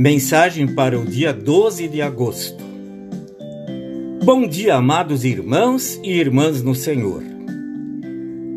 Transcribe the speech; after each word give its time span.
Mensagem 0.00 0.76
para 0.76 0.96
o 0.96 1.04
dia 1.04 1.32
12 1.32 1.88
de 1.88 2.00
agosto. 2.00 2.62
Bom 4.22 4.46
dia, 4.46 4.76
amados 4.76 5.24
irmãos 5.24 5.98
e 6.04 6.12
irmãs 6.12 6.62
no 6.62 6.72
Senhor. 6.72 7.20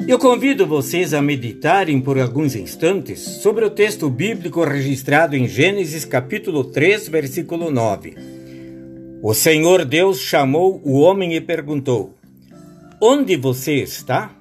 Eu 0.08 0.20
convido 0.20 0.68
vocês 0.68 1.16
a 1.16 1.20
meditarem 1.20 2.00
por 2.00 2.20
alguns 2.20 2.56
instantes 2.56 3.22
sobre 3.22 3.66
o 3.66 3.72
texto 3.72 4.08
bíblico 4.08 4.64
registrado 4.64 5.36
em 5.36 5.48
Gênesis 5.48 6.06
capítulo 6.06 6.66
3, 6.66 7.10
versículo 7.10 7.72
9. 7.72 8.14
O 9.24 9.34
Senhor 9.34 9.84
Deus 9.84 10.20
chamou 10.20 10.80
o 10.86 11.00
homem 11.00 11.34
e 11.34 11.42
perguntou: 11.42 12.16
Onde 13.02 13.36
você 13.36 13.78
está? 13.78 14.32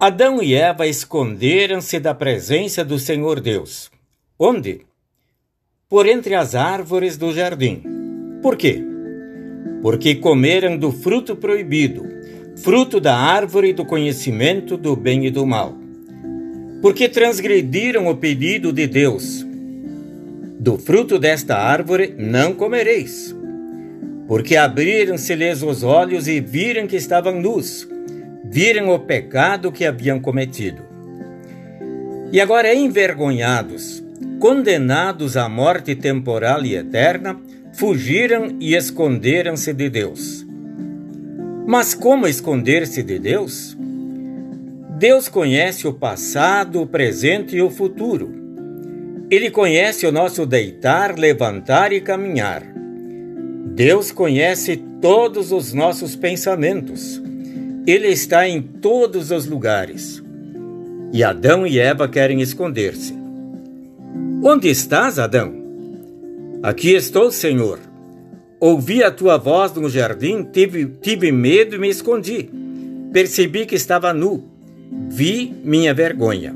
Adão 0.00 0.42
e 0.42 0.56
Eva 0.56 0.88
esconderam-se 0.88 2.00
da 2.00 2.12
presença 2.12 2.84
do 2.84 2.98
Senhor 2.98 3.38
Deus. 3.38 3.92
Onde? 4.36 4.84
Por 5.94 6.08
entre 6.08 6.34
as 6.34 6.56
árvores 6.56 7.16
do 7.16 7.32
jardim. 7.32 7.80
Por 8.42 8.56
quê? 8.56 8.82
Porque 9.80 10.16
comeram 10.16 10.76
do 10.76 10.90
fruto 10.90 11.36
proibido, 11.36 12.04
fruto 12.56 12.98
da 12.98 13.16
árvore 13.16 13.72
do 13.72 13.84
conhecimento 13.84 14.76
do 14.76 14.96
bem 14.96 15.24
e 15.24 15.30
do 15.30 15.46
mal. 15.46 15.72
Porque 16.82 17.08
transgrediram 17.08 18.08
o 18.08 18.16
pedido 18.16 18.72
de 18.72 18.88
Deus. 18.88 19.46
Do 20.58 20.78
fruto 20.78 21.16
desta 21.16 21.56
árvore 21.56 22.12
não 22.18 22.54
comereis. 22.54 23.32
Porque 24.26 24.56
abriram-se-lhes 24.56 25.62
os 25.62 25.84
olhos 25.84 26.26
e 26.26 26.40
viram 26.40 26.88
que 26.88 26.96
estavam 26.96 27.40
nus 27.40 27.88
viram 28.50 28.88
o 28.92 28.98
pecado 28.98 29.70
que 29.70 29.84
haviam 29.84 30.18
cometido. 30.18 30.82
E 32.32 32.40
agora, 32.40 32.74
envergonhados, 32.74 34.03
condenados 34.40 35.36
à 35.36 35.48
morte 35.48 35.94
temporal 35.94 36.64
e 36.64 36.76
eterna, 36.76 37.38
fugiram 37.72 38.56
e 38.60 38.74
esconderam-se 38.74 39.72
de 39.72 39.88
Deus. 39.88 40.46
Mas 41.66 41.94
como 41.94 42.26
esconder-se 42.26 43.02
de 43.02 43.18
Deus? 43.18 43.76
Deus 44.98 45.28
conhece 45.28 45.88
o 45.88 45.92
passado, 45.92 46.80
o 46.80 46.86
presente 46.86 47.56
e 47.56 47.62
o 47.62 47.70
futuro. 47.70 48.32
Ele 49.30 49.50
conhece 49.50 50.06
o 50.06 50.12
nosso 50.12 50.46
deitar, 50.46 51.18
levantar 51.18 51.92
e 51.92 52.00
caminhar. 52.00 52.62
Deus 53.74 54.12
conhece 54.12 54.76
todos 55.00 55.50
os 55.50 55.72
nossos 55.72 56.14
pensamentos. 56.14 57.20
Ele 57.86 58.08
está 58.08 58.48
em 58.48 58.62
todos 58.62 59.30
os 59.30 59.46
lugares. 59.46 60.22
E 61.12 61.24
Adão 61.24 61.66
e 61.66 61.78
Eva 61.78 62.06
querem 62.06 62.40
esconder-se. 62.40 63.23
Onde 64.46 64.68
estás, 64.68 65.18
Adão? 65.18 65.54
Aqui 66.62 66.92
estou, 66.92 67.30
Senhor. 67.30 67.78
Ouvi 68.60 69.02
a 69.02 69.10
tua 69.10 69.38
voz 69.38 69.72
no 69.72 69.88
jardim, 69.88 70.44
tive, 70.44 70.84
tive 71.00 71.32
medo 71.32 71.76
e 71.76 71.78
me 71.78 71.88
escondi. 71.88 72.50
Percebi 73.10 73.64
que 73.64 73.74
estava 73.74 74.12
nu. 74.12 74.44
Vi 75.08 75.50
minha 75.64 75.94
vergonha. 75.94 76.54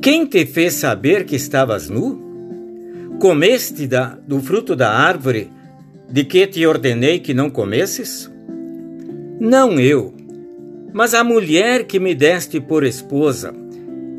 Quem 0.00 0.24
te 0.24 0.46
fez 0.46 0.72
saber 0.72 1.26
que 1.26 1.36
estavas 1.36 1.90
nu? 1.90 3.18
Comeste 3.20 3.86
da, 3.86 4.16
do 4.26 4.40
fruto 4.40 4.74
da 4.74 4.90
árvore 4.90 5.50
de 6.08 6.24
que 6.24 6.46
te 6.46 6.66
ordenei 6.66 7.18
que 7.18 7.34
não 7.34 7.50
comesses? 7.50 8.32
Não 9.38 9.78
eu, 9.78 10.14
mas 10.94 11.12
a 11.12 11.22
mulher 11.22 11.84
que 11.84 12.00
me 12.00 12.14
deste 12.14 12.58
por 12.58 12.84
esposa. 12.84 13.54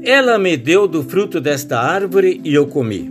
Ela 0.06 0.38
me 0.38 0.56
deu 0.56 0.88
do 0.88 1.02
fruto 1.02 1.42
desta 1.42 1.80
árvore 1.80 2.39
e 2.44 2.53
eu 2.53 2.67
comi. 2.67 3.09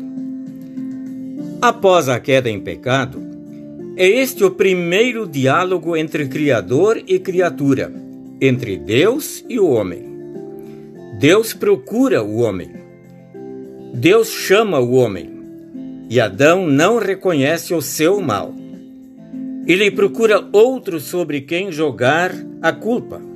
Após 1.61 2.09
a 2.09 2.21
queda 2.21 2.49
em 2.49 2.61
pecado, 2.61 3.21
é 3.97 4.07
este 4.07 4.45
o 4.45 4.51
primeiro 4.53 5.27
diálogo 5.27 5.97
entre 5.97 6.29
Criador 6.29 7.03
e 7.05 7.19
criatura, 7.19 7.93
entre 8.41 8.77
Deus 8.77 9.45
e 9.49 9.59
o 9.59 9.71
homem. 9.71 10.05
Deus 11.19 11.53
procura 11.53 12.23
o 12.23 12.37
homem. 12.37 12.71
Deus 13.93 14.29
chama 14.29 14.79
o 14.79 14.93
homem. 14.93 15.31
E 16.09 16.21
Adão 16.21 16.65
não 16.65 16.99
reconhece 16.99 17.75
o 17.75 17.83
seu 17.83 18.21
mal. 18.21 18.55
Ele 19.67 19.91
procura 19.91 20.49
outro 20.53 21.01
sobre 21.01 21.41
quem 21.41 21.73
jogar 21.73 22.33
a 22.63 22.71
culpa. 22.71 23.34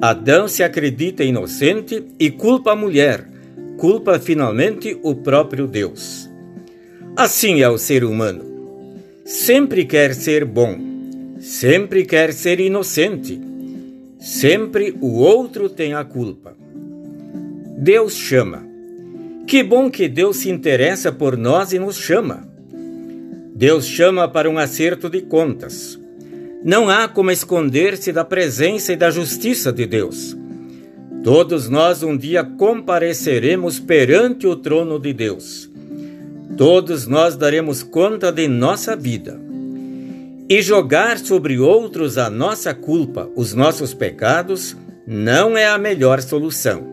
Adão 0.00 0.48
se 0.48 0.62
acredita 0.62 1.22
inocente 1.22 2.02
e 2.18 2.30
culpa 2.30 2.72
a 2.72 2.76
mulher, 2.76 3.28
culpa 3.76 4.18
finalmente 4.18 4.98
o 5.02 5.14
próprio 5.14 5.66
Deus. 5.66 6.26
Assim 7.14 7.60
é 7.60 7.68
o 7.68 7.76
ser 7.76 8.02
humano. 8.02 8.42
Sempre 9.26 9.84
quer 9.84 10.14
ser 10.14 10.46
bom, 10.46 10.78
sempre 11.38 12.06
quer 12.06 12.32
ser 12.32 12.60
inocente, 12.60 13.38
sempre 14.18 14.96
o 15.02 15.18
outro 15.18 15.68
tem 15.68 15.92
a 15.92 16.02
culpa. 16.02 16.56
Deus 17.76 18.14
chama. 18.14 18.66
Que 19.46 19.62
bom 19.62 19.90
que 19.90 20.08
Deus 20.08 20.38
se 20.38 20.48
interessa 20.48 21.12
por 21.12 21.36
nós 21.36 21.74
e 21.74 21.78
nos 21.78 21.98
chama. 21.98 22.48
Deus 23.54 23.84
chama 23.84 24.26
para 24.26 24.48
um 24.48 24.56
acerto 24.56 25.10
de 25.10 25.20
contas. 25.20 25.99
Não 26.62 26.90
há 26.90 27.08
como 27.08 27.30
esconder-se 27.30 28.12
da 28.12 28.24
presença 28.24 28.92
e 28.92 28.96
da 28.96 29.10
justiça 29.10 29.72
de 29.72 29.86
Deus. 29.86 30.36
Todos 31.24 31.68
nós 31.68 32.02
um 32.02 32.16
dia 32.16 32.44
compareceremos 32.44 33.78
perante 33.78 34.46
o 34.46 34.54
trono 34.54 34.98
de 34.98 35.12
Deus. 35.12 35.70
Todos 36.56 37.06
nós 37.06 37.36
daremos 37.36 37.82
conta 37.82 38.30
de 38.30 38.46
nossa 38.46 38.94
vida. 38.94 39.40
E 40.48 40.60
jogar 40.60 41.18
sobre 41.18 41.58
outros 41.58 42.18
a 42.18 42.28
nossa 42.28 42.74
culpa, 42.74 43.30
os 43.34 43.54
nossos 43.54 43.94
pecados, 43.94 44.76
não 45.06 45.56
é 45.56 45.66
a 45.66 45.78
melhor 45.78 46.20
solução. 46.20 46.86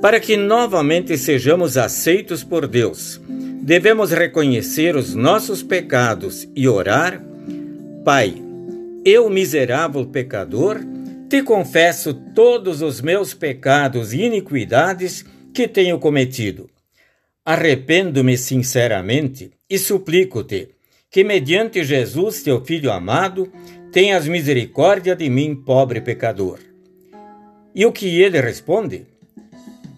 Para 0.00 0.18
que 0.18 0.36
novamente 0.36 1.16
sejamos 1.16 1.76
aceitos 1.76 2.42
por 2.42 2.66
Deus, 2.66 3.20
devemos 3.62 4.10
reconhecer 4.10 4.96
os 4.96 5.14
nossos 5.14 5.62
pecados 5.62 6.48
e 6.56 6.66
orar: 6.66 7.22
Pai, 8.04 8.34
eu, 9.04 9.28
miserável 9.30 10.06
pecador, 10.06 10.80
te 11.28 11.42
confesso 11.42 12.14
todos 12.34 12.82
os 12.82 13.00
meus 13.00 13.34
pecados 13.34 14.12
e 14.12 14.22
iniquidades 14.22 15.24
que 15.54 15.66
tenho 15.66 15.98
cometido. 15.98 16.68
Arrependo-me 17.44 18.36
sinceramente 18.36 19.50
e 19.68 19.78
suplico-te 19.78 20.68
que, 21.10 21.24
mediante 21.24 21.82
Jesus, 21.84 22.42
teu 22.42 22.64
Filho 22.64 22.92
amado, 22.92 23.52
tenhas 23.90 24.26
misericórdia 24.26 25.14
de 25.14 25.28
mim, 25.28 25.54
pobre 25.54 26.00
pecador. 26.00 26.58
E 27.74 27.84
o 27.84 27.92
que 27.92 28.20
ele 28.20 28.40
responde? 28.40 29.06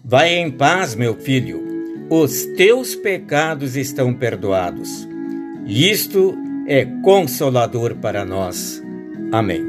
Vai 0.03 0.35
em 0.35 0.51
paz, 0.51 0.95
meu 0.95 1.15
filho 1.15 1.75
os 2.09 2.45
teus 2.55 2.93
pecados 2.93 3.75
estão 3.75 4.13
perdoados. 4.13 5.07
Isto 5.65 6.37
é 6.67 6.85
consolador 7.03 7.95
para 7.95 8.25
nós. 8.25 8.81
Amém. 9.31 9.63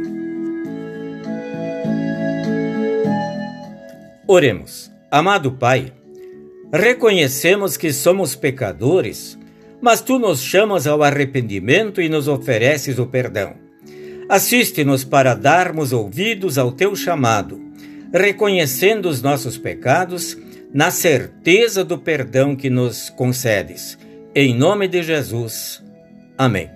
Oremos. 4.26 4.90
Amado 5.10 5.52
Pai, 5.52 5.92
reconhecemos 6.72 7.76
que 7.76 7.92
somos 7.92 8.34
pecadores, 8.34 9.38
mas 9.80 10.00
tu 10.00 10.18
nos 10.18 10.42
chamas 10.42 10.86
ao 10.86 11.02
arrependimento 11.02 12.00
e 12.00 12.08
nos 12.08 12.26
ofereces 12.26 12.98
o 12.98 13.06
perdão. 13.06 13.54
Assiste-nos 14.28 15.04
para 15.04 15.34
darmos 15.34 15.92
ouvidos 15.92 16.58
ao 16.58 16.72
teu 16.72 16.96
chamado, 16.96 17.60
reconhecendo 18.12 19.08
os 19.08 19.22
nossos 19.22 19.56
pecados 19.56 20.36
na 20.74 20.90
certeza 20.90 21.84
do 21.84 21.96
perdão 21.96 22.56
que 22.56 22.68
nos 22.68 23.08
concedes. 23.10 23.96
Em 24.34 24.52
nome 24.52 24.88
de 24.88 25.02
Jesus. 25.02 25.82
Amém. 26.36 26.75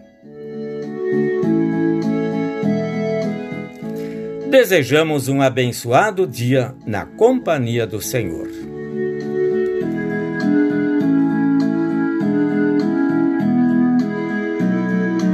Desejamos 4.51 5.29
um 5.29 5.41
abençoado 5.41 6.27
dia 6.27 6.75
na 6.85 7.07
companhia 7.07 7.87
do 7.87 8.03
Senhor. 8.03 8.49